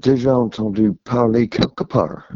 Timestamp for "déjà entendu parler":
0.00-1.48